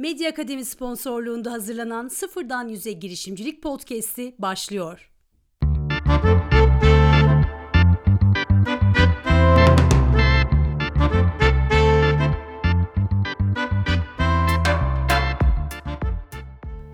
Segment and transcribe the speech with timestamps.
[0.00, 5.09] Medya Akademi sponsorluğunda hazırlanan Sıfırdan Yüze Girişimcilik Podcast'i başlıyor.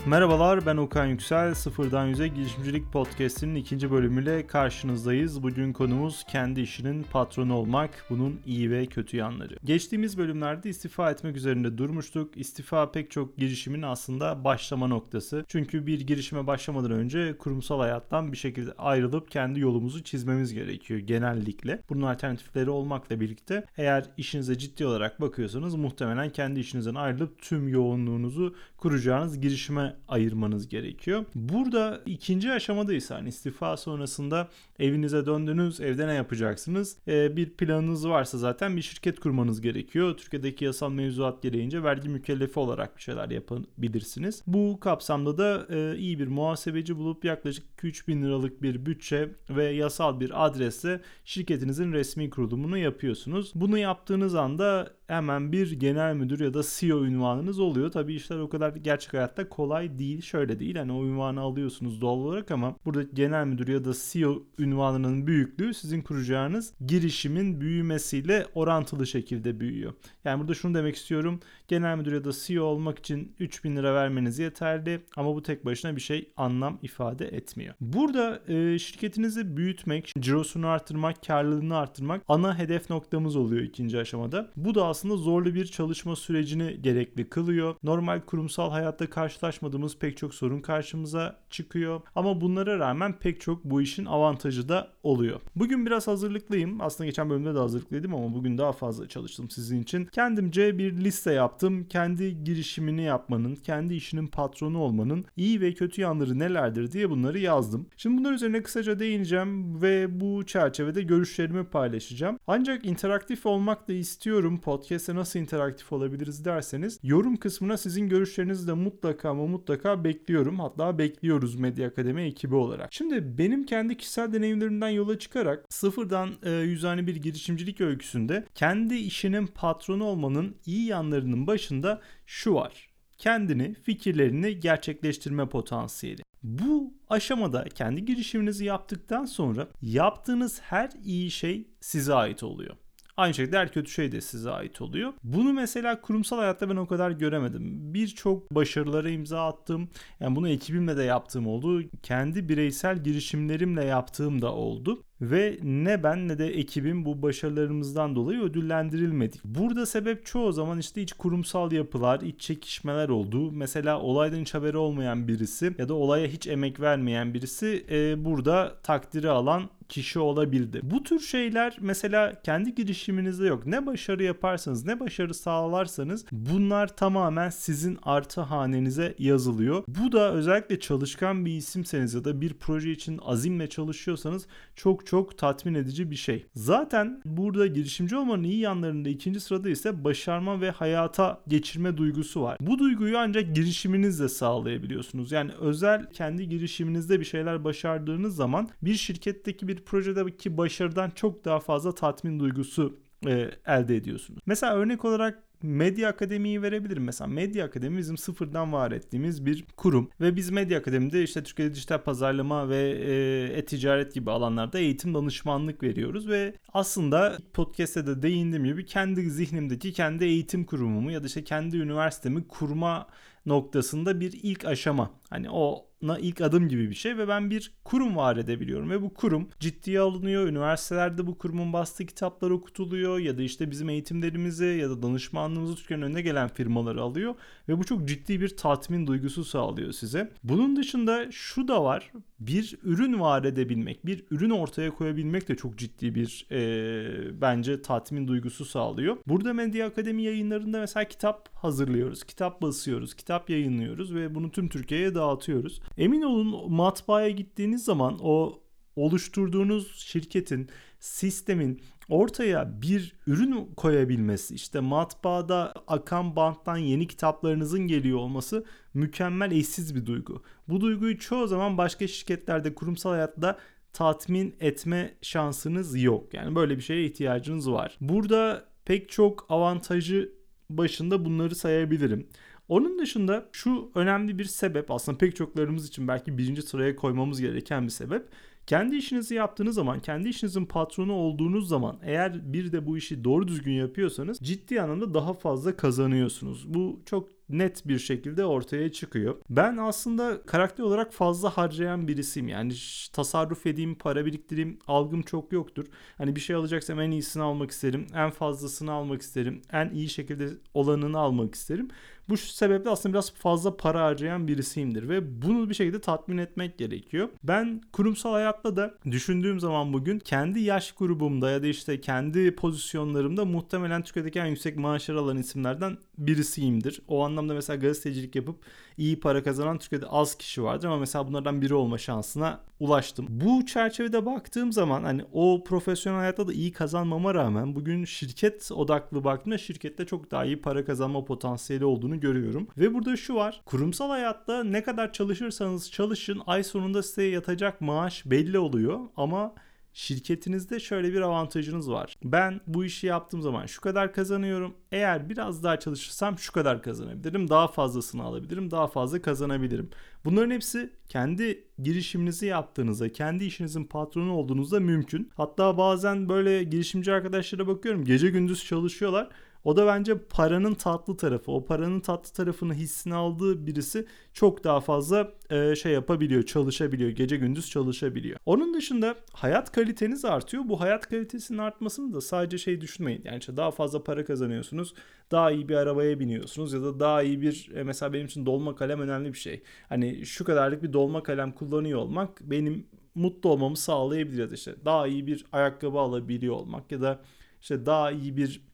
[0.07, 1.55] Merhabalar ben Okan Yüksel.
[1.55, 5.43] Sıfırdan Yüze Girişimcilik Podcast'inin ikinci bölümüyle karşınızdayız.
[5.43, 9.57] Bugün konumuz kendi işinin patronu olmak, bunun iyi ve kötü yanları.
[9.65, 12.37] Geçtiğimiz bölümlerde istifa etmek üzerinde durmuştuk.
[12.37, 15.45] İstifa pek çok girişimin aslında başlama noktası.
[15.49, 21.83] Çünkü bir girişime başlamadan önce kurumsal hayattan bir şekilde ayrılıp kendi yolumuzu çizmemiz gerekiyor genellikle.
[21.89, 28.55] Bunun alternatifleri olmakla birlikte eğer işinize ciddi olarak bakıyorsanız muhtemelen kendi işinizden ayrılıp tüm yoğunluğunuzu
[28.87, 31.25] kuracağınız girişime ayırmanız gerekiyor.
[31.35, 36.97] Burada ikinci aşamadaysa hani istifa sonrasında evinize döndünüz, evde ne yapacaksınız?
[37.09, 40.17] Ee, bir planınız varsa zaten bir şirket kurmanız gerekiyor.
[40.17, 44.43] Türkiye'deki yasal mevzuat gereğince vergi mükellefi olarak bir şeyler yapabilirsiniz.
[44.47, 49.65] Bu kapsamda da e, iyi bir muhasebeci bulup yaklaşık 2-3 bin liralık bir bütçe ve
[49.65, 53.53] yasal bir adresle şirketinizin resmi kurulumunu yapıyorsunuz.
[53.55, 57.91] Bunu yaptığınız anda hemen bir genel müdür ya da CEO ünvanınız oluyor.
[57.91, 60.23] Tabii işler o kadar gerçek hayatta kolay değil.
[60.23, 64.43] Şöyle değil hani o ünvanı alıyorsunuz doğal olarak ama burada genel müdür ya da CEO
[64.59, 69.93] ünvanının büyüklüğü sizin kuracağınız girişimin büyümesiyle orantılı şekilde büyüyor.
[70.25, 71.41] Yani burada şunu demek istiyorum.
[71.69, 75.97] Genel müdür ya da CEO olmak için 3000 lira vermeniz yeterli ama bu tek başına
[75.97, 77.75] bir şey anlam ifade etmiyor.
[77.81, 84.51] Burada e, şirketinizi büyütmek, cirosunu artırmak, karlılığını artırmak ana hedef noktamız oluyor ikinci aşamada.
[84.57, 87.75] Bu da aslında zorlu bir çalışma sürecini gerekli kılıyor.
[87.83, 92.01] Normal kurumsal hayatta karşılaşmadığımız pek çok sorun karşımıza çıkıyor.
[92.15, 95.41] Ama bunlara rağmen pek çok bu işin avantajı da oluyor.
[95.57, 96.81] Bugün biraz hazırlıklıyım.
[96.81, 100.05] Aslında geçen bölümde de hazırlıklıydım ama bugün daha fazla çalıştım sizin için.
[100.05, 101.85] Kendimce bir liste yaptım.
[101.85, 107.87] Kendi girişimini yapmanın, kendi işinin patronu olmanın iyi ve kötü yanları nelerdir diye bunları yazdım.
[107.97, 112.39] Şimdi bunlar üzerine kısaca değineceğim ve bu çerçevede görüşlerimi paylaşacağım.
[112.47, 114.61] Ancak interaktif olmak da istiyorum.
[114.87, 120.61] Podcast'te nasıl interaktif olabiliriz derseniz yorum kısmına sizin görüşlerinizi de mutlaka ama mutlaka bekliyorum.
[120.61, 122.89] Hatta bekliyoruz Medya Akademi ekibi olarak.
[122.93, 129.47] Şimdi benim kendi kişisel deneyimlerimden yola çıkarak sıfırdan e, yüzane bir girişimcilik öyküsünde kendi işinin
[129.47, 132.89] patronu olmanın iyi yanlarının başında şu var
[133.19, 136.23] kendini, fikirlerini gerçekleştirme potansiyeli.
[136.43, 142.77] Bu aşamada kendi girişiminizi yaptıktan sonra yaptığınız her iyi şey size ait oluyor.
[143.17, 145.13] Aynı şekilde her kötü şey de size ait oluyor.
[145.23, 147.95] Bunu mesela kurumsal hayatta ben o kadar göremedim.
[147.95, 149.89] Birçok başarılara imza attım.
[150.21, 151.83] Yani bunu ekibimle de yaptığım oldu.
[152.03, 158.41] Kendi bireysel girişimlerimle yaptığım da oldu ve ne ben ne de ekibim bu başarılarımızdan dolayı
[158.41, 159.45] ödüllendirilmedik.
[159.45, 163.53] Burada sebep çoğu zaman işte iç kurumsal yapılar, iç çekişmeler oldu.
[163.53, 168.75] Mesela olaydan hiç haberi olmayan birisi ya da olaya hiç emek vermeyen birisi e, burada
[168.83, 170.81] takdiri alan kişi olabildi.
[170.83, 173.67] Bu tür şeyler mesela kendi girişiminizde yok.
[173.67, 179.85] Ne başarı yaparsanız, ne başarı sağlarsanız bunlar tamamen sizin artı hanenize yazılıyor.
[179.89, 184.47] Bu da özellikle çalışkan bir isimseniz ya da bir proje için azimle çalışıyorsanız
[184.77, 186.47] çok çok tatmin edici bir şey.
[186.55, 192.59] Zaten burada girişimci olmanın iyi yanlarında ikinci sırada ise başarma ve hayata geçirme duygusu var.
[192.61, 195.33] Bu duyguyu ancak girişiminizle sağlayabiliyorsunuz.
[195.33, 201.61] Yani özel kendi girişiminizde bir şeyler başardığınız zaman bir şirketteki bir projedeki başarıdan çok daha
[201.61, 204.41] fazla tatmin duygusu e, elde ediyorsunuz.
[204.47, 207.05] Mesela örnek olarak Medya Akademi'yi verebilirim.
[207.05, 211.75] Mesela Medya Akademi bizim sıfırdan var ettiğimiz bir kurum ve biz Medya Akademi'de işte Türkiye'de
[211.75, 218.65] dijital pazarlama ve e, e-ticaret gibi alanlarda eğitim danışmanlık veriyoruz ve aslında podcast'te de değindiğim
[218.65, 223.07] gibi kendi zihnimdeki kendi eğitim kurumumu ya da işte kendi üniversitemi kurma
[223.47, 225.11] noktasında bir ilk aşama.
[225.31, 229.03] Hani o na ilk adım gibi bir şey ve ben bir kurum var edebiliyorum ve
[229.03, 230.47] bu kurum ciddiye alınıyor.
[230.47, 236.05] Üniversitelerde bu kurumun bastığı kitaplar okutuluyor ya da işte bizim eğitimlerimizi ya da danışmanlığımızı Türkiye'nin
[236.05, 237.35] önüne gelen firmaları alıyor
[237.69, 240.33] ve bu çok ciddi bir tatmin duygusu sağlıyor size.
[240.45, 242.13] Bunun dışında şu da var.
[242.41, 248.29] Bir ürün var edebilmek, bir ürün ortaya koyabilmek de çok ciddi bir e, bence tatmin
[248.29, 249.17] duygusu sağlıyor.
[249.27, 255.15] Burada Medya Akademi yayınlarında mesela kitap hazırlıyoruz, kitap basıyoruz, kitap yayınlıyoruz ve bunu tüm Türkiye'ye
[255.15, 255.81] dağıtıyoruz.
[255.99, 258.66] Emin olun matbaaya gittiğiniz zaman o
[258.97, 260.69] oluşturduğunuz şirketin,
[261.01, 268.65] sistemin ortaya bir ürün koyabilmesi, işte matbaada akan banttan yeni kitaplarınızın geliyor olması
[268.95, 270.43] mükemmel eşsiz bir duygu.
[270.69, 273.59] Bu duyguyu çoğu zaman başka şirketlerde, kurumsal hayatta
[273.93, 276.35] tatmin etme şansınız yok.
[276.35, 277.97] Yani böyle bir şeye ihtiyacınız var.
[278.01, 280.33] Burada pek çok avantajı
[280.71, 282.27] başında bunları sayabilirim.
[282.69, 287.85] Onun dışında şu önemli bir sebep aslında pek çoklarımız için belki birinci sıraya koymamız gereken
[287.85, 288.29] bir sebep.
[288.67, 293.49] Kendi işinizi yaptığınız zaman, kendi işinizin patronu olduğunuz zaman eğer bir de bu işi doğru
[293.49, 296.75] düzgün yapıyorsanız ciddi anlamda daha fazla kazanıyorsunuz.
[296.75, 299.37] Bu çok net bir şekilde ortaya çıkıyor.
[299.51, 302.49] Ben aslında karakter olarak fazla harcayan birisiyim.
[302.49, 302.73] Yani
[303.13, 305.85] tasarruf edeyim, para biriktireyim algım çok yoktur.
[306.19, 308.07] Hani bir şey alacaksam en iyisini almak isterim.
[308.15, 309.63] En fazlasını almak isterim.
[309.73, 311.89] En iyi şekilde olanını almak isterim.
[312.29, 317.29] Bu sebeple aslında biraz fazla para harcayan birisiyimdir ve bunu bir şekilde tatmin etmek gerekiyor.
[317.45, 323.45] Ben kurumsal hayatta da düşündüğüm zaman bugün kendi yaş grubumda ya da işte kendi pozisyonlarımda
[323.45, 327.01] muhtemelen Türkiye'deki en yüksek maaşları alan isimlerden birisiyimdir.
[327.09, 328.57] O anlamda mesela gazetecilik yapıp
[328.97, 333.27] iyi para kazanan Türkiye'de az kişi vardır ama mesela bunlardan biri olma şansına ulaştım.
[333.29, 339.25] Bu çerçevede baktığım zaman hani o profesyonel hayatta da iyi kazanmama rağmen bugün şirket odaklı
[339.25, 342.69] baktığımda şirkette çok daha iyi para kazanma potansiyeli olduğunu görüyorum.
[342.79, 343.63] Ve burada şu var.
[343.65, 349.55] Kurumsal hayatta ne kadar çalışırsanız çalışın ay sonunda size yatacak maaş belli oluyor ama
[349.97, 352.17] şirketinizde şöyle bir avantajınız var.
[352.25, 354.75] Ben bu işi yaptığım zaman şu kadar kazanıyorum.
[354.93, 357.51] Eğer biraz daha çalışırsam şu kadar kazanabilirim.
[357.51, 358.71] Daha fazlasını alabilirim.
[358.71, 359.91] Daha fazla kazanabilirim.
[360.25, 365.31] Bunların hepsi kendi girişiminizi yaptığınızda, kendi işinizin patronu olduğunuzda mümkün.
[365.37, 368.05] Hatta bazen böyle girişimci arkadaşlara bakıyorum.
[368.05, 369.29] Gece gündüz çalışıyorlar
[369.67, 371.53] o da bence paranın tatlı tarafı.
[371.53, 377.11] O paranın tatlı tarafını hissini aldığı birisi çok daha fazla e, şey yapabiliyor, çalışabiliyor.
[377.11, 378.39] Gece gündüz çalışabiliyor.
[378.47, 380.63] Onun dışında hayat kaliteniz artıyor.
[380.67, 383.23] Bu hayat kalitesinin artmasını da sadece şey düşünmeyin.
[383.25, 384.95] Yani işte daha fazla para kazanıyorsunuz.
[385.31, 388.77] Daha iyi bir arabaya biniyorsunuz ya da daha iyi bir e, mesela benim için dolma
[388.77, 389.63] kalem önemli bir şey.
[389.89, 394.75] Hani şu kadarlık bir dolma kalem kullanıyor olmak benim mutlu olmamı sağlayabilir ya da işte
[394.85, 397.21] daha iyi bir ayakkabı alabiliyor olmak ya da
[397.61, 398.67] işte daha iyi bir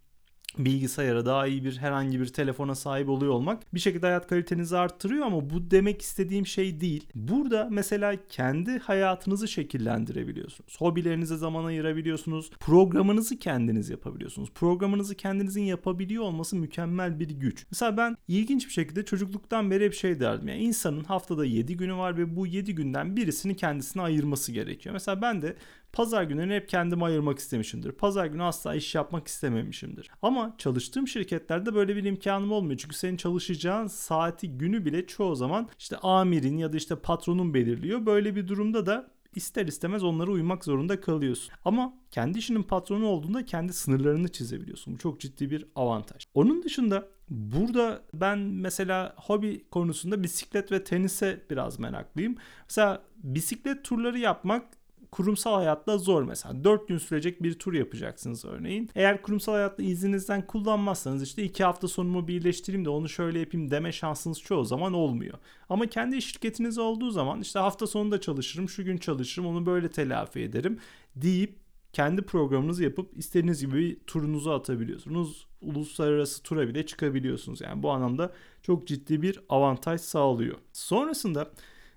[0.59, 5.27] bilgisayara daha iyi bir herhangi bir telefona sahip oluyor olmak bir şekilde hayat kalitenizi arttırıyor
[5.27, 7.07] ama bu demek istediğim şey değil.
[7.15, 10.81] Burada mesela kendi hayatınızı şekillendirebiliyorsunuz.
[10.81, 12.51] Hobilerinize zaman ayırabiliyorsunuz.
[12.61, 14.51] Programınızı kendiniz yapabiliyorsunuz.
[14.55, 17.67] Programınızı kendinizin yapabiliyor olması mükemmel bir güç.
[17.71, 20.49] Mesela ben ilginç bir şekilde çocukluktan beri hep şey derdim.
[20.49, 24.93] Yani insanın haftada 7 günü var ve bu 7 günden birisini kendisine ayırması gerekiyor.
[24.93, 25.57] Mesela ben de
[25.93, 27.93] Pazar günlerini hep kendime ayırmak istemişimdir.
[27.93, 30.11] Pazar günü asla iş yapmak istememişimdir.
[30.23, 32.79] Ama çalıştığım şirketlerde böyle bir imkanım olmuyor.
[32.79, 38.07] Çünkü senin çalışacağın saati günü bile çoğu zaman işte amirin ya da işte patronun belirliyor.
[38.07, 41.55] Böyle bir durumda da ister istemez onlara uymak zorunda kalıyorsun.
[41.65, 44.95] Ama kendi işinin patronu olduğunda kendi sınırlarını çizebiliyorsun.
[44.95, 46.27] Bu çok ciddi bir avantaj.
[46.35, 52.37] Onun dışında burada ben mesela hobi konusunda bisiklet ve tenise biraz meraklıyım.
[52.69, 54.82] Mesela bisiklet turları yapmak
[55.13, 56.65] kurumsal hayatta zor mesela.
[56.65, 58.91] 4 gün sürecek bir tur yapacaksınız örneğin.
[58.95, 63.93] Eğer kurumsal hayatta izninizden kullanmazsanız işte 2 hafta sonumu birleştireyim de onu şöyle yapayım deme
[63.93, 65.39] şansınız çoğu zaman olmuyor.
[65.69, 70.41] Ama kendi şirketiniz olduğu zaman işte hafta sonunda çalışırım, şu gün çalışırım, onu böyle telafi
[70.41, 70.79] ederim
[71.17, 71.57] deyip
[71.93, 75.47] kendi programınızı yapıp istediğiniz gibi bir turunuzu atabiliyorsunuz.
[75.61, 77.61] Uluslararası tura bile çıkabiliyorsunuz.
[77.61, 78.33] Yani bu anlamda
[78.63, 80.59] çok ciddi bir avantaj sağlıyor.
[80.73, 81.51] Sonrasında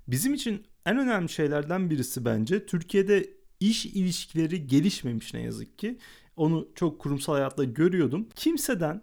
[0.08, 3.30] bizim için en önemli şeylerden birisi bence Türkiye'de
[3.60, 5.98] iş ilişkileri gelişmemiş ne yazık ki.
[6.36, 8.30] Onu çok kurumsal hayatta görüyordum.
[8.36, 9.02] Kimseden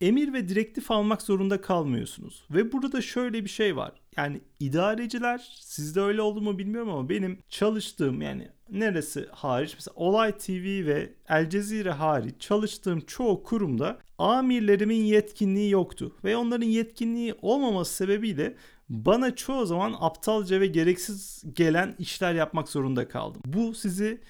[0.00, 2.44] emir ve direktif almak zorunda kalmıyorsunuz.
[2.50, 3.92] Ve burada da şöyle bir şey var.
[4.16, 10.38] Yani idareciler sizde öyle oldu mu bilmiyorum ama benim çalıştığım yani neresi hariç mesela Olay
[10.38, 16.16] TV ve El Cezire hariç çalıştığım çoğu kurumda amirlerimin yetkinliği yoktu.
[16.24, 18.56] Ve onların yetkinliği olmaması sebebiyle
[18.88, 23.42] bana çoğu zaman aptalca ve gereksiz gelen işler yapmak zorunda kaldım.
[23.44, 24.20] Bu sizi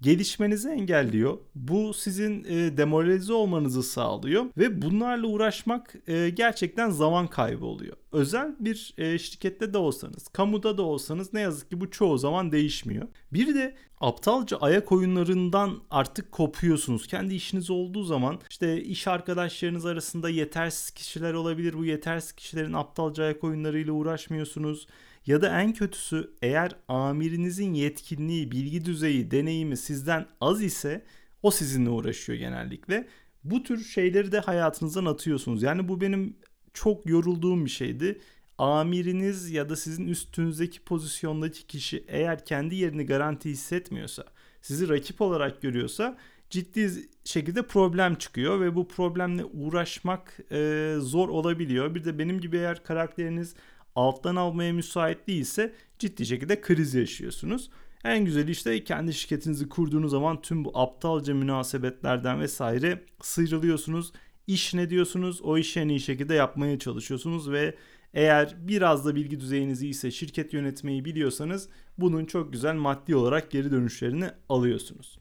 [0.00, 1.38] gelişmenizi engelliyor.
[1.54, 7.96] Bu sizin e, demoralize olmanızı sağlıyor ve bunlarla uğraşmak e, gerçekten zaman kaybı oluyor.
[8.12, 12.52] Özel bir e, şirkette de olsanız, kamuda da olsanız ne yazık ki bu çoğu zaman
[12.52, 13.08] değişmiyor.
[13.32, 17.06] Bir de aptalca ayak oyunlarından artık kopuyorsunuz.
[17.06, 21.74] Kendi işiniz olduğu zaman işte iş arkadaşlarınız arasında yetersiz kişiler olabilir.
[21.74, 24.86] Bu yetersiz kişilerin aptalca ayak oyunlarıyla uğraşmıyorsunuz.
[25.26, 31.04] Ya da en kötüsü eğer amirinizin yetkinliği, bilgi düzeyi, deneyimi sizden az ise
[31.42, 33.08] o sizinle uğraşıyor genellikle.
[33.44, 35.62] Bu tür şeyleri de hayatınızdan atıyorsunuz.
[35.62, 36.36] Yani bu benim
[36.74, 38.20] çok yorulduğum bir şeydi.
[38.58, 44.24] Amiriniz ya da sizin üstünüzdeki pozisyondaki kişi eğer kendi yerini garanti hissetmiyorsa,
[44.62, 46.18] sizi rakip olarak görüyorsa
[46.50, 46.90] ciddi
[47.24, 51.94] şekilde problem çıkıyor ve bu problemle uğraşmak e, zor olabiliyor.
[51.94, 53.54] Bir de benim gibi eğer karakteriniz
[53.96, 57.70] alttan almaya müsait değilse ciddi şekilde kriz yaşıyorsunuz.
[58.04, 64.12] En güzeli işte kendi şirketinizi kurduğunuz zaman tüm bu aptalca münasebetlerden vesaire sıyrılıyorsunuz.
[64.46, 65.40] iş ne diyorsunuz?
[65.42, 67.74] O işi en iyi şekilde yapmaya çalışıyorsunuz ve
[68.14, 73.70] eğer biraz da bilgi düzeyiniz iyiyse şirket yönetmeyi biliyorsanız bunun çok güzel maddi olarak geri
[73.70, 75.18] dönüşlerini alıyorsunuz.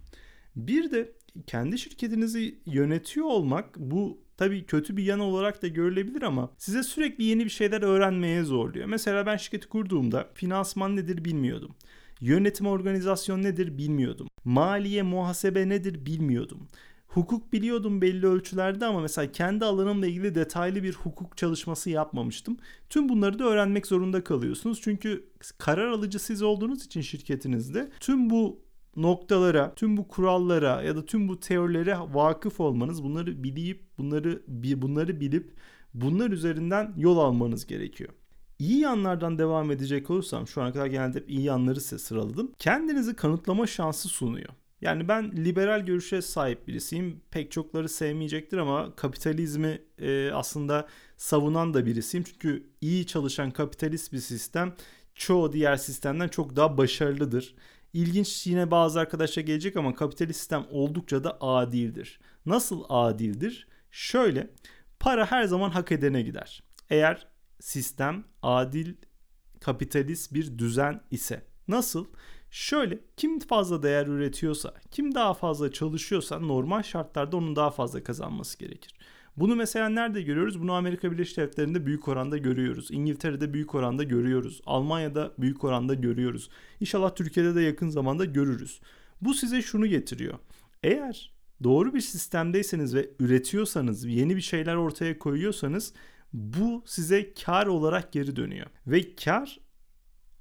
[0.56, 1.12] Bir de
[1.48, 7.24] kendi şirketinizi yönetiyor olmak bu tabii kötü bir yan olarak da görülebilir ama size sürekli
[7.24, 8.86] yeni bir şeyler öğrenmeye zorluyor.
[8.86, 11.76] Mesela ben şirketi kurduğumda finansman nedir bilmiyordum.
[12.22, 14.28] Yönetim organizasyon nedir bilmiyordum.
[14.46, 16.68] Maliye muhasebe nedir bilmiyordum.
[17.08, 22.58] Hukuk biliyordum belli ölçülerde ama mesela kendi alanımla ilgili detaylı bir hukuk çalışması yapmamıştım.
[22.90, 24.82] Tüm bunları da öğrenmek zorunda kalıyorsunuz.
[24.82, 25.26] Çünkü
[25.58, 28.65] karar alıcı siz olduğunuz için şirketinizde tüm bu
[28.96, 34.42] noktalara, tüm bu kurallara ya da tüm bu teorilere vakıf olmanız, bunları bilip bunları
[34.82, 35.54] bunları bilip
[35.94, 38.10] bunlar üzerinden yol almanız gerekiyor.
[38.60, 42.52] İyi yanlardan devam edecek olursam şu ana kadar genelde iyi yanları size sıraladım.
[42.60, 44.50] Kendinizi kanıtlama şansı sunuyor.
[44.82, 47.22] Yani ben liberal görüşe sahip birisiyim.
[47.32, 50.88] Pek çokları sevmeyecektir ama kapitalizmi e, aslında
[51.18, 52.24] savunan da birisiyim.
[52.24, 54.76] Çünkü iyi çalışan kapitalist bir sistem
[55.16, 57.56] çoğu diğer sistemden çok daha başarılıdır.
[57.96, 62.20] İlginç yine bazı arkadaşlar gelecek ama kapitalist sistem oldukça da adildir.
[62.46, 63.68] Nasıl adildir?
[63.92, 64.50] Şöyle
[65.00, 66.64] para her zaman hak edene gider.
[66.90, 67.28] Eğer
[67.60, 68.94] sistem adil
[69.60, 71.46] kapitalist bir düzen ise.
[71.68, 72.06] Nasıl?
[72.52, 78.58] Şöyle kim fazla değer üretiyorsa, kim daha fazla çalışıyorsa normal şartlarda onun daha fazla kazanması
[78.60, 78.95] gerekir.
[79.38, 80.62] Bunu mesela nerede görüyoruz?
[80.62, 82.88] Bunu Amerika Birleşik Devletleri'nde büyük oranda görüyoruz.
[82.92, 84.62] İngiltere'de büyük oranda görüyoruz.
[84.66, 86.50] Almanya'da büyük oranda görüyoruz.
[86.80, 88.82] İnşallah Türkiye'de de yakın zamanda görürüz.
[89.22, 90.40] Bu size şunu getiriyor.
[90.84, 95.94] Eğer doğru bir sistemdeyseniz ve üretiyorsanız, yeni bir şeyler ortaya koyuyorsanız
[96.34, 98.68] bu size kar olarak geri dönüyor.
[98.88, 99.60] Ve kar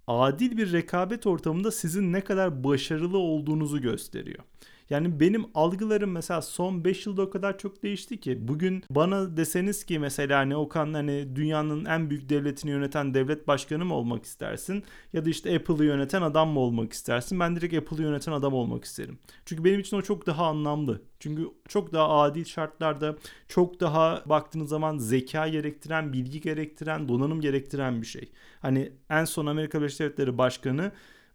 [0.06, 4.44] adil bir rekabet ortamında sizin ne kadar başarılı olduğunuzu gösteriyor.
[4.90, 9.84] Yani benim algılarım mesela son 5 yılda o kadar çok değişti ki bugün bana deseniz
[9.84, 14.84] ki mesela hani Okan hani dünyanın en büyük devletini yöneten devlet başkanı mı olmak istersin
[15.12, 17.40] ya da işte Apple'ı yöneten adam mı olmak istersin?
[17.40, 19.18] Ben direkt Apple'ı yöneten adam olmak isterim.
[19.44, 21.02] Çünkü benim için o çok daha anlamlı.
[21.20, 23.16] Çünkü çok daha adil şartlarda
[23.48, 28.32] çok daha baktığınız zaman zeka gerektiren, bilgi gerektiren, donanım gerektiren bir şey.
[28.60, 30.92] Hani en son Amerika Birleşik Devletleri Başkanı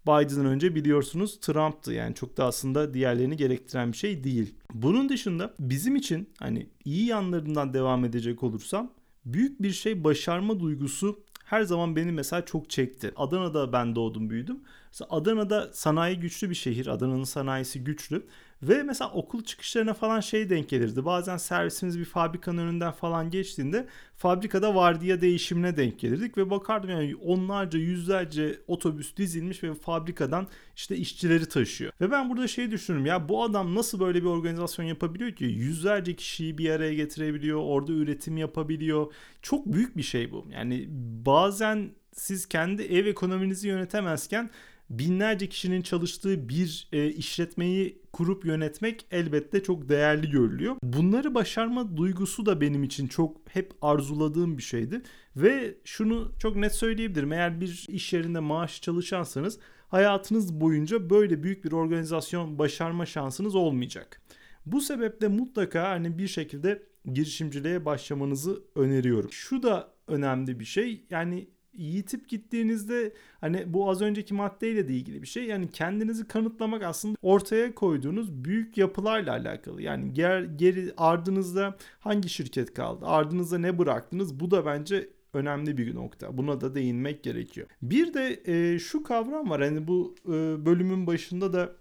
[0.08, 1.94] Biden'dan önce biliyorsunuz Trump'tı.
[1.94, 4.56] Yani çok da aslında diğerlerini gerektiren bir şey değil.
[4.74, 8.92] Bunun dışında bizim için hani iyi yanlarından devam edecek olursam
[9.26, 13.12] büyük bir şey başarma duygusu her zaman beni mesela çok çekti.
[13.16, 14.60] Adana'da ben doğdum büyüdüm.
[14.92, 16.88] Mesela Adana'da sanayi güçlü bir şehir.
[16.88, 18.28] Adana'nın sanayisi güçlü.
[18.64, 21.06] Ve mesela okul çıkışlarına falan şey denk gelirdi.
[21.06, 27.16] Bazen servisimiz bir fabrikanın önünden falan geçtiğinde fabrikada vardiya değişimine denk gelirdik ve bakardım yani
[27.16, 31.94] onlarca yüzlerce otobüs dizilmiş ve fabrikadan işte işçileri taşıyor.
[32.02, 36.16] Ve ben burada şey düşünürüm ya bu adam nasıl böyle bir organizasyon yapabiliyor ki yüzlerce
[36.16, 39.14] kişiyi bir araya getirebiliyor, orada üretim yapabiliyor.
[39.42, 40.46] Çok büyük bir şey bu.
[40.52, 40.86] Yani
[41.26, 44.50] bazen siz kendi ev ekonominizi yönetemezken
[44.90, 50.76] binlerce kişinin çalıştığı bir e, işletmeyi kurup yönetmek elbette çok değerli görülüyor.
[50.84, 55.02] Bunları başarma duygusu da benim için çok hep arzuladığım bir şeydi
[55.36, 57.34] ve şunu çok net söyleyebilirim.
[57.34, 64.22] Eğer bir iş yerinde maaş çalışansanız hayatınız boyunca böyle büyük bir organizasyon başarma şansınız olmayacak.
[64.66, 69.32] Bu sebeple mutlaka hani bir şekilde girişimciliğe başlamanızı öneriyorum.
[69.32, 71.06] Şu da önemli bir şey.
[71.10, 71.48] Yani
[71.80, 75.46] yitip gittiğinizde hani bu az önceki maddeyle de ilgili bir şey.
[75.46, 79.82] Yani kendinizi kanıtlamak aslında ortaya koyduğunuz büyük yapılarla alakalı.
[79.82, 83.06] Yani ger, geri ardınızda hangi şirket kaldı?
[83.06, 84.40] Ardınızda ne bıraktınız?
[84.40, 86.38] Bu da bence önemli bir nokta.
[86.38, 87.68] Buna da değinmek gerekiyor.
[87.82, 89.62] Bir de e, şu kavram var.
[89.62, 91.76] Hani bu e, bölümün başında da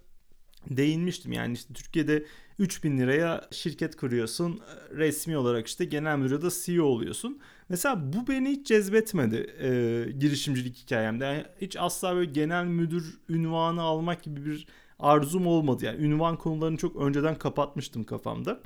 [0.70, 1.32] değinmiştim.
[1.32, 2.24] Yani işte Türkiye'de
[2.58, 4.60] 3000 liraya şirket kuruyorsun.
[4.90, 7.38] Resmi olarak işte genel müdürde CEO oluyorsun.
[7.68, 9.68] Mesela bu beni hiç cezbetmedi e,
[10.18, 11.24] girişimcilik hikayemde.
[11.24, 14.66] Yani hiç asla böyle genel müdür ünvanı almak gibi bir
[14.98, 15.84] arzum olmadı.
[15.84, 18.60] Yani ünvan konularını çok önceden kapatmıştım kafamda.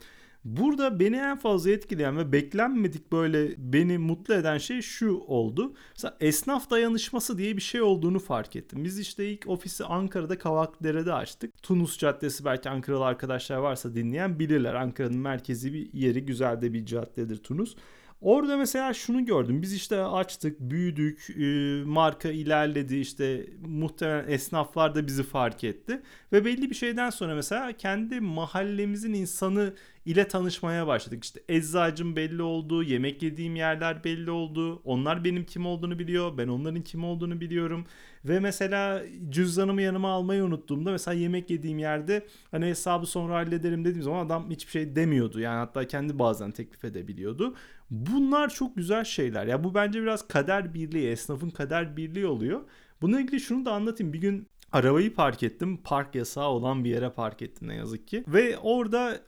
[0.45, 5.75] Burada beni en fazla etkileyen ve beklenmedik böyle beni mutlu eden şey şu oldu.
[5.97, 8.85] Mesela esnaf dayanışması diye bir şey olduğunu fark ettim.
[8.85, 11.63] Biz işte ilk ofisi Ankara'da Kavakdere'de açtık.
[11.63, 14.75] Tunus Caddesi belki Ankaralı arkadaşlar varsa dinleyen bilirler.
[14.75, 17.77] Ankara'nın merkezi bir yeri güzel de bir caddedir Tunus.
[18.23, 19.63] Orada mesela şunu gördüm.
[19.63, 21.43] Biz işte açtık, büyüdük, e,
[21.85, 22.97] marka ilerledi.
[22.97, 26.03] işte muhtemelen esnaflar da bizi fark etti.
[26.33, 29.75] Ve belli bir şeyden sonra mesela kendi mahallemizin insanı
[30.07, 31.25] ile tanışmaya başladık.
[31.25, 34.83] İşte eczacım belli oldu, yemek yediğim yerler belli oldu.
[34.85, 37.87] Onlar benim kim olduğunu biliyor, ben onların kim olduğunu biliyorum.
[38.25, 44.03] Ve mesela cüzdanımı yanıma almayı unuttuğumda mesela yemek yediğim yerde hani hesabı sonra hallederim dediğim
[44.03, 45.41] zaman adam hiçbir şey demiyordu.
[45.41, 47.55] Yani hatta kendi bazen teklif edebiliyordu.
[47.93, 49.47] Bunlar çok güzel şeyler.
[49.47, 52.61] Ya bu bence biraz kader birliği, esnafın kader birliği oluyor.
[53.03, 54.13] Bununla ilgili şunu da anlatayım.
[54.13, 55.77] Bir gün arabayı park ettim.
[55.85, 58.25] Park yasağı olan bir yere park ettim ne yazık ki.
[58.29, 59.21] Ve orada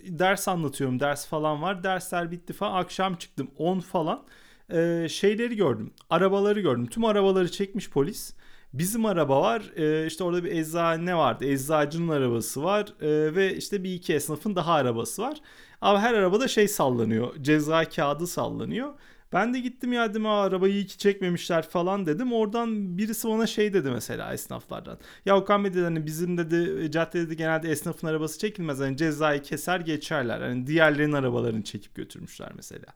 [0.00, 1.00] ders anlatıyorum.
[1.00, 1.82] Ders falan var.
[1.82, 2.74] Dersler bitti falan.
[2.74, 4.24] Akşam çıktım 10 falan.
[4.72, 5.94] Ee, şeyleri gördüm.
[6.10, 6.86] Arabaları gördüm.
[6.86, 8.34] Tüm arabaları çekmiş polis.
[8.72, 9.62] Bizim araba var.
[9.76, 11.44] Ee, işte orada bir eczane vardı.
[11.44, 12.94] Eczacının arabası var.
[13.00, 15.38] Ee, ve işte bir iki esnafın daha arabası var.
[15.80, 17.36] Ama her arabada şey sallanıyor.
[17.42, 18.94] Ceza kağıdı sallanıyor.
[19.32, 22.32] Ben de gittim ya dedim arabayı iyi ki çekmemişler falan dedim.
[22.32, 24.98] Oradan birisi bana şey dedi mesela esnaflardan.
[25.26, 28.78] Ya Okan Bey dedi hani bizim dedi caddede genelde esnafın arabası çekilmez.
[28.80, 30.40] Hani cezayı keser geçerler.
[30.40, 32.86] Hani diğerlerinin arabalarını çekip götürmüşler mesela.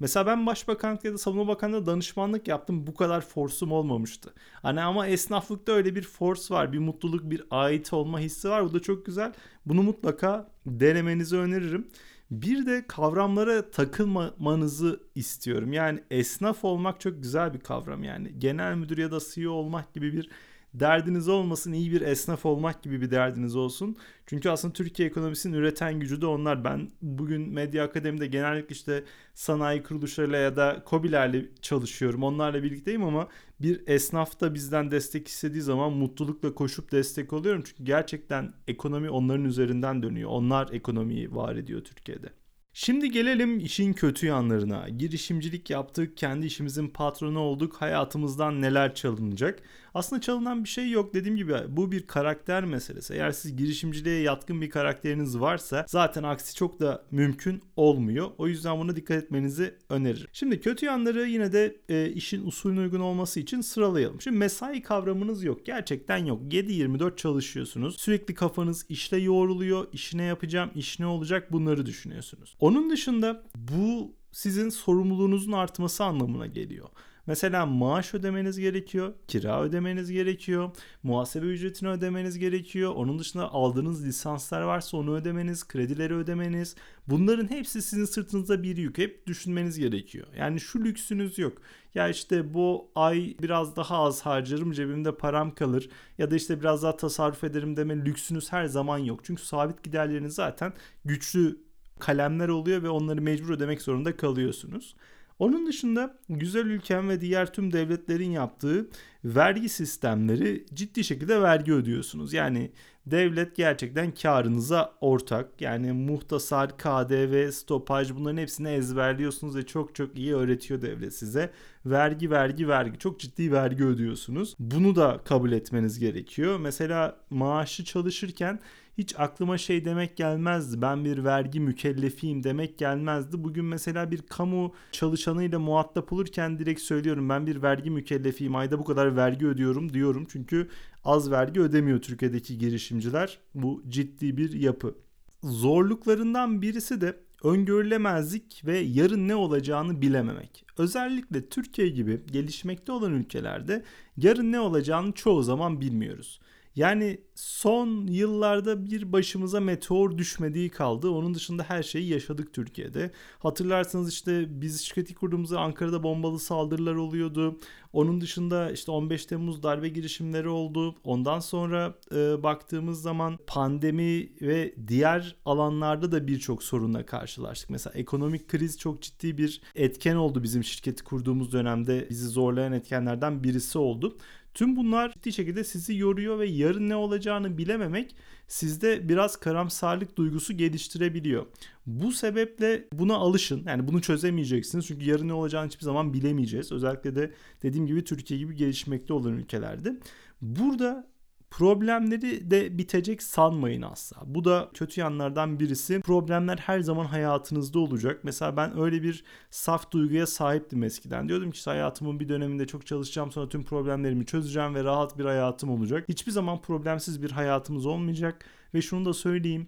[0.00, 2.86] Mesela ben Başbakanlık ya da Savunma Bakanlığı'na danışmanlık yaptım.
[2.86, 4.34] Bu kadar forsum olmamıştı.
[4.62, 6.72] Hani ama esnaflıkta öyle bir force var.
[6.72, 8.64] Bir mutluluk, bir ait olma hissi var.
[8.64, 9.32] Bu da çok güzel.
[9.66, 11.88] Bunu mutlaka denemenizi öneririm.
[12.30, 15.72] Bir de kavramlara takılmamanızı istiyorum.
[15.72, 18.38] Yani esnaf olmak çok güzel bir kavram yani.
[18.38, 20.30] Genel müdür ya da CEO olmak gibi bir
[20.74, 23.96] derdiniz olmasın iyi bir esnaf olmak gibi bir derdiniz olsun.
[24.26, 26.64] Çünkü aslında Türkiye ekonomisinin üreten gücü de onlar.
[26.64, 32.22] Ben bugün Medya Akademi'de genellikle işte sanayi kuruluşlarıyla ya da COBİ'lerle çalışıyorum.
[32.22, 33.28] Onlarla birlikteyim ama
[33.60, 37.62] bir esnaf da bizden destek istediği zaman mutlulukla koşup destek oluyorum.
[37.66, 40.30] Çünkü gerçekten ekonomi onların üzerinden dönüyor.
[40.30, 42.40] Onlar ekonomiyi var ediyor Türkiye'de.
[42.72, 44.88] Şimdi gelelim işin kötü yanlarına.
[44.88, 49.62] Girişimcilik yaptık, kendi işimizin patronu olduk, hayatımızdan neler çalınacak?
[49.94, 51.14] Aslında çalınan bir şey yok.
[51.14, 53.14] Dediğim gibi bu bir karakter meselesi.
[53.14, 58.30] Eğer siz girişimciliğe yatkın bir karakteriniz varsa zaten aksi çok da mümkün olmuyor.
[58.38, 60.28] O yüzden buna dikkat etmenizi öneririm.
[60.32, 64.20] Şimdi kötü yanları yine de e, işin usulüne uygun olması için sıralayalım.
[64.20, 65.66] Şimdi mesai kavramınız yok.
[65.66, 66.42] Gerçekten yok.
[66.42, 68.00] 7-24 çalışıyorsunuz.
[68.00, 69.86] Sürekli kafanız işle yoğruluyor.
[69.92, 72.56] İşi ne yapacağım, iş ne olacak bunları düşünüyorsunuz.
[72.60, 76.88] Onun dışında bu sizin sorumluluğunuzun artması anlamına geliyor.
[77.30, 80.70] Mesela maaş ödemeniz gerekiyor, kira ödemeniz gerekiyor,
[81.02, 82.92] muhasebe ücretini ödemeniz gerekiyor.
[82.94, 86.76] Onun dışında aldığınız lisanslar varsa onu ödemeniz, kredileri ödemeniz.
[87.06, 88.98] Bunların hepsi sizin sırtınızda bir yük.
[88.98, 90.26] Hep düşünmeniz gerekiyor.
[90.36, 91.58] Yani şu lüksünüz yok.
[91.94, 96.82] Ya işte bu ay biraz daha az harcarım cebimde param kalır ya da işte biraz
[96.82, 99.20] daha tasarruf ederim deme lüksünüz her zaman yok.
[99.24, 100.72] Çünkü sabit giderleriniz zaten
[101.04, 101.60] güçlü
[101.98, 104.94] kalemler oluyor ve onları mecbur ödemek zorunda kalıyorsunuz.
[105.40, 108.88] Onun dışında güzel ülkem ve diğer tüm devletlerin yaptığı
[109.24, 112.32] vergi sistemleri ciddi şekilde vergi ödüyorsunuz.
[112.32, 112.70] Yani
[113.06, 115.60] devlet gerçekten karınıza ortak.
[115.60, 121.50] Yani muhtasar, KDV, stopaj bunların hepsini ezberliyorsunuz ve çok çok iyi öğretiyor devlet size.
[121.86, 122.98] Vergi, vergi, vergi.
[122.98, 124.56] Çok ciddi vergi ödüyorsunuz.
[124.58, 126.58] Bunu da kabul etmeniz gerekiyor.
[126.58, 128.60] Mesela maaşı çalışırken
[128.98, 130.82] hiç aklıma şey demek gelmezdi.
[130.82, 133.44] Ben bir vergi mükellefiyim demek gelmezdi.
[133.44, 138.56] Bugün mesela bir kamu çalışanıyla muhatap olurken direkt söylüyorum ben bir vergi mükellefiyim.
[138.56, 140.26] Ayda bu kadar vergi ödüyorum diyorum.
[140.30, 140.68] Çünkü
[141.04, 143.38] az vergi ödemiyor Türkiye'deki girişimciler.
[143.54, 144.94] Bu ciddi bir yapı.
[145.42, 150.64] Zorluklarından birisi de öngörülemezlik ve yarın ne olacağını bilememek.
[150.78, 153.84] Özellikle Türkiye gibi gelişmekte olan ülkelerde
[154.16, 156.40] yarın ne olacağını çoğu zaman bilmiyoruz.
[156.80, 161.10] Yani son yıllarda bir başımıza meteor düşmediği kaldı.
[161.10, 163.10] Onun dışında her şeyi yaşadık Türkiye'de.
[163.38, 167.58] Hatırlarsanız işte biz şirketi kurduğumuzda Ankara'da bombalı saldırılar oluyordu.
[167.92, 170.94] Onun dışında işte 15 Temmuz darbe girişimleri oldu.
[171.04, 177.70] Ondan sonra e, baktığımız zaman pandemi ve diğer alanlarda da birçok sorunla karşılaştık.
[177.70, 183.44] Mesela ekonomik kriz çok ciddi bir etken oldu bizim şirketi kurduğumuz dönemde bizi zorlayan etkenlerden
[183.44, 184.16] birisi oldu.
[184.54, 188.16] Tüm bunlar ciddi şekilde sizi yoruyor ve yarın ne olacağını bilememek
[188.48, 191.46] sizde biraz karamsarlık duygusu geliştirebiliyor.
[191.86, 193.62] Bu sebeple buna alışın.
[193.66, 194.86] Yani bunu çözemeyeceksiniz.
[194.86, 196.72] Çünkü yarın ne olacağını hiçbir zaman bilemeyeceğiz.
[196.72, 197.32] Özellikle de
[197.62, 199.96] dediğim gibi Türkiye gibi gelişmekte olan ülkelerde.
[200.42, 201.09] Burada
[201.50, 204.16] Problemleri de bitecek sanmayın asla.
[204.26, 206.00] Bu da kötü yanlardan birisi.
[206.00, 208.20] Problemler her zaman hayatınızda olacak.
[208.22, 211.28] Mesela ben öyle bir saf duyguya sahiptim eskiden.
[211.28, 215.70] Diyordum ki hayatımın bir döneminde çok çalışacağım sonra tüm problemlerimi çözeceğim ve rahat bir hayatım
[215.70, 216.04] olacak.
[216.08, 218.44] Hiçbir zaman problemsiz bir hayatımız olmayacak.
[218.74, 219.66] Ve şunu da söyleyeyim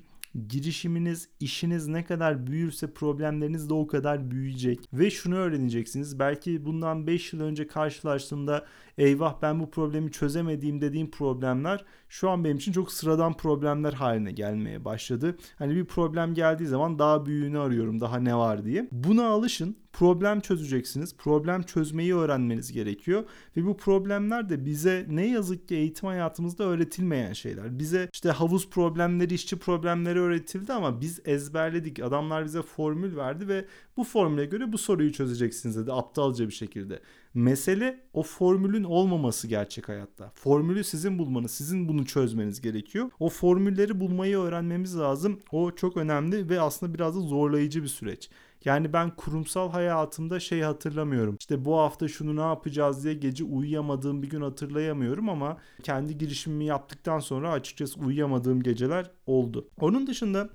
[0.48, 4.78] girişiminiz, işiniz ne kadar büyürse problemleriniz de o kadar büyüyecek.
[4.92, 6.18] Ve şunu öğreneceksiniz.
[6.18, 8.66] Belki bundan 5 yıl önce karşılaştığımda
[8.98, 14.32] eyvah ben bu problemi çözemediğim dediğim problemler şu an benim için çok sıradan problemler haline
[14.32, 15.36] gelmeye başladı.
[15.58, 18.88] Hani bir problem geldiği zaman daha büyüğünü arıyorum daha ne var diye.
[18.92, 21.16] Buna alışın problem çözeceksiniz.
[21.16, 23.24] Problem çözmeyi öğrenmeniz gerekiyor.
[23.56, 27.78] Ve bu problemler de bize ne yazık ki eğitim hayatımızda öğretilmeyen şeyler.
[27.78, 32.02] Bize işte havuz problemleri, işçi problemleri öğretildi ama biz ezberledik.
[32.02, 33.64] Adamlar bize formül verdi ve
[33.96, 37.00] bu formüle göre bu soruyu çözeceksiniz dedi aptalca bir şekilde.
[37.34, 40.32] Mesele o formülün olmaması gerçek hayatta.
[40.34, 43.10] Formülü sizin bulmanız, sizin bunu çözmeniz gerekiyor.
[43.20, 45.40] O formülleri bulmayı öğrenmemiz lazım.
[45.52, 48.30] O çok önemli ve aslında biraz da zorlayıcı bir süreç.
[48.64, 51.36] Yani ben kurumsal hayatımda şey hatırlamıyorum.
[51.40, 56.64] İşte bu hafta şunu ne yapacağız diye gece uyuyamadığım bir gün hatırlayamıyorum ama kendi girişimimi
[56.64, 59.68] yaptıktan sonra açıkçası uyuyamadığım geceler oldu.
[59.80, 60.50] Onun dışında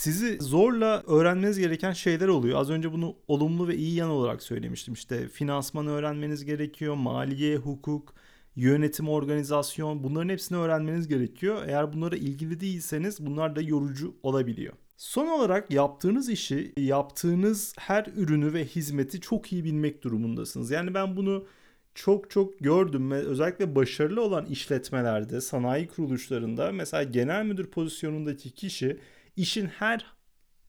[0.00, 2.58] sizi zorla öğrenmeniz gereken şeyler oluyor.
[2.58, 4.94] Az önce bunu olumlu ve iyi yan olarak söylemiştim.
[4.94, 8.14] İşte finansman öğrenmeniz gerekiyor, maliye, hukuk,
[8.56, 11.62] yönetim, organizasyon bunların hepsini öğrenmeniz gerekiyor.
[11.66, 14.72] Eğer bunlara ilgili değilseniz bunlar da yorucu olabiliyor.
[14.96, 20.70] Son olarak yaptığınız işi, yaptığınız her ürünü ve hizmeti çok iyi bilmek durumundasınız.
[20.70, 21.46] Yani ben bunu
[21.94, 28.98] çok çok gördüm ve özellikle başarılı olan işletmelerde, sanayi kuruluşlarında mesela genel müdür pozisyonundaki kişi
[29.40, 30.06] işin her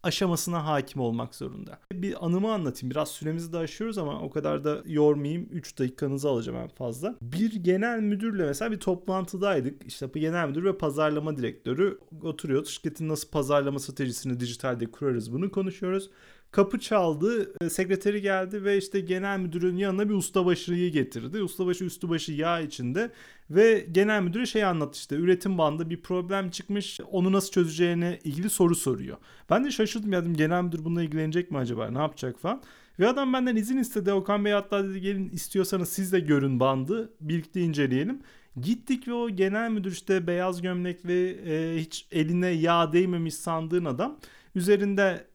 [0.04, 1.80] aşamasına hakim olmak zorunda.
[1.94, 2.92] Bir anımı anlatayım.
[2.92, 5.48] Biraz süremizi de aşıyoruz ama o kadar da yormayayım.
[5.52, 7.16] 3 dakikanızı alacağım en fazla.
[7.22, 9.86] Bir genel müdürle mesela bir toplantıdaydık.
[9.86, 12.66] İşte genel müdür ve pazarlama direktörü oturuyor.
[12.66, 16.10] Şirketin nasıl pazarlama stratejisini dijitalde kurarız bunu konuşuyoruz.
[16.52, 21.44] Kapı çaldı, e, sekreteri geldi ve işte genel müdürün yanına bir ustabaşıyı getirdi.
[21.44, 23.12] Ustabaşı üstübaşı yağ içinde
[23.50, 28.50] ve genel müdüre şey anlat işte üretim bandı bir problem çıkmış onu nasıl çözeceğine ilgili
[28.50, 29.18] soru soruyor.
[29.50, 32.62] Ben de şaşırdım ya dedim genel müdür bununla ilgilenecek mi acaba ne yapacak falan.
[33.00, 34.14] Ve adam benden izin istedi.
[34.14, 37.14] Okan Bey hatta dedi gelin istiyorsanız siz de görün bandı.
[37.22, 38.22] Birlikte inceleyelim.
[38.62, 44.20] Gittik ve o genel müdür işte beyaz gömlekli e, hiç eline yağ değmemiş sandığın adam
[44.56, 45.31] üzerinde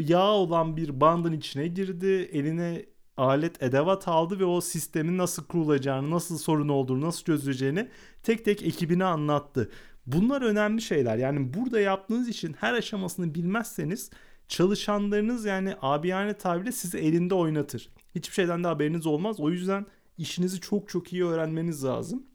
[0.00, 2.06] yağ olan bir bandın içine girdi.
[2.32, 7.88] Eline alet edevat aldı ve o sistemin nasıl kurulacağını, nasıl sorun olduğunu, nasıl çözüleceğini
[8.22, 9.70] tek tek ekibine anlattı.
[10.06, 11.16] Bunlar önemli şeyler.
[11.16, 14.10] Yani burada yaptığınız için her aşamasını bilmezseniz
[14.48, 17.88] çalışanlarınız yani abiyane tabirle sizi elinde oynatır.
[18.14, 19.40] Hiçbir şeyden de haberiniz olmaz.
[19.40, 19.86] O yüzden
[20.18, 22.26] işinizi çok çok iyi öğrenmeniz lazım.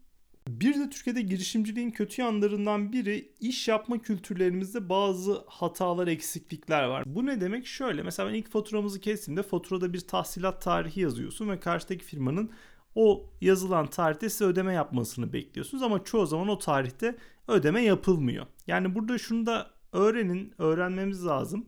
[0.48, 7.04] Bir de Türkiye'de girişimciliğin kötü yanlarından biri iş yapma kültürlerimizde bazı hatalar, eksiklikler var.
[7.06, 7.66] Bu ne demek?
[7.66, 12.50] Şöyle mesela ben ilk faturamızı kestiğimde faturada bir tahsilat tarihi yazıyorsun ve karşıdaki firmanın
[12.94, 17.16] o yazılan tarihte size ödeme yapmasını bekliyorsunuz ama çoğu zaman o tarihte
[17.48, 18.46] ödeme yapılmıyor.
[18.66, 21.66] Yani burada şunu da öğrenin, öğrenmemiz lazım.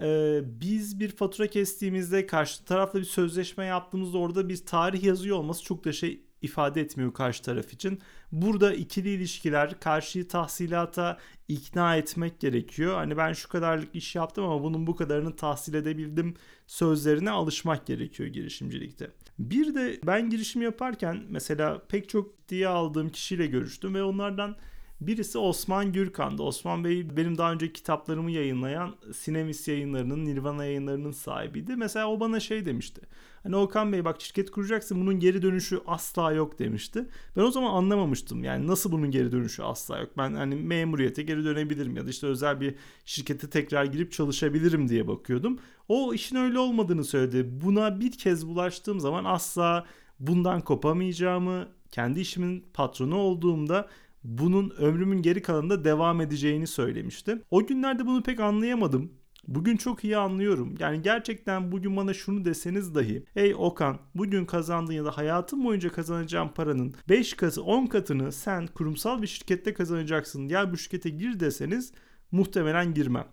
[0.00, 5.64] Ee, biz bir fatura kestiğimizde karşı tarafla bir sözleşme yaptığımızda orada bir tarih yazıyor olması
[5.64, 8.00] çok da şey ifade etmiyor karşı taraf için.
[8.32, 11.18] Burada ikili ilişkiler karşıyı tahsilata
[11.48, 12.94] ikna etmek gerekiyor.
[12.94, 16.34] Hani ben şu kadarlık iş yaptım ama bunun bu kadarını tahsil edebildim
[16.66, 19.10] sözlerine alışmak gerekiyor girişimcilikte.
[19.38, 24.56] Bir de ben girişim yaparken mesela pek çok diye aldığım kişiyle görüştüm ve onlardan
[25.00, 26.42] Birisi Osman Gürkan'dı.
[26.42, 31.76] Osman Bey benim daha önce kitaplarımı yayınlayan Sinemis yayınlarının, Nirvana yayınlarının sahibiydi.
[31.76, 33.00] Mesela o bana şey demişti.
[33.46, 37.06] Hani Okan Bey bak şirket kuracaksın bunun geri dönüşü asla yok demişti.
[37.36, 40.10] Ben o zaman anlamamıştım yani nasıl bunun geri dönüşü asla yok.
[40.18, 45.08] Ben hani memuriyete geri dönebilirim ya da işte özel bir şirkete tekrar girip çalışabilirim diye
[45.08, 45.58] bakıyordum.
[45.88, 47.60] O işin öyle olmadığını söyledi.
[47.64, 49.86] Buna bir kez bulaştığım zaman asla
[50.20, 53.88] bundan kopamayacağımı, kendi işimin patronu olduğumda
[54.24, 57.42] bunun ömrümün geri kalanında devam edeceğini söylemişti.
[57.50, 59.12] O günlerde bunu pek anlayamadım.
[59.48, 60.74] Bugün çok iyi anlıyorum.
[60.78, 65.92] Yani gerçekten bugün bana şunu deseniz dahi Ey Okan bugün kazandığın ya da hayatın boyunca
[65.92, 70.48] kazanacağın paranın 5 katı 10 katını sen kurumsal bir şirkette kazanacaksın.
[70.48, 71.92] Ya bu şirkete gir deseniz
[72.32, 73.26] muhtemelen girmem.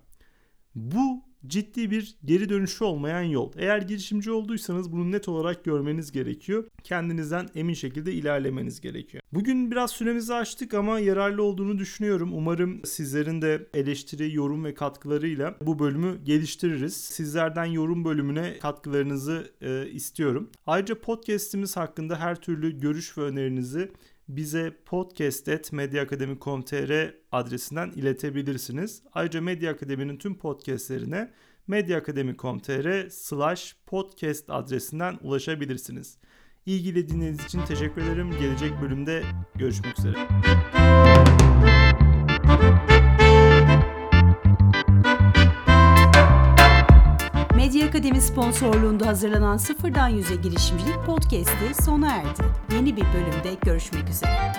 [0.75, 3.51] Bu ciddi bir geri dönüşü olmayan yol.
[3.57, 6.63] Eğer girişimci olduysanız bunu net olarak görmeniz gerekiyor.
[6.83, 9.23] Kendinizden emin şekilde ilerlemeniz gerekiyor.
[9.33, 12.33] Bugün biraz süremizi açtık ama yararlı olduğunu düşünüyorum.
[12.33, 16.93] Umarım sizlerin de eleştiri, yorum ve katkılarıyla bu bölümü geliştiririz.
[16.97, 20.49] Sizlerden yorum bölümüne katkılarınızı e, istiyorum.
[20.67, 23.91] Ayrıca podcast'imiz hakkında her türlü görüş ve önerinizi
[24.27, 29.03] bize podcast.medyaakademi.com.tr adresinden iletebilirsiniz.
[29.13, 31.31] Ayrıca Medya Akademi'nin tüm podcastlerine
[31.67, 36.17] medyaakademi.com.tr slash podcast adresinden ulaşabilirsiniz.
[36.65, 38.31] İlgili dinlediğiniz için teşekkür ederim.
[38.39, 39.23] Gelecek bölümde
[39.55, 40.27] görüşmek üzere.
[47.93, 52.43] Akademi sponsorluğunda hazırlanan Sıfırdan Yüze Girişimcilik Podcast'i sona erdi.
[52.75, 54.53] Yeni bir bölümde görüşmek üzere.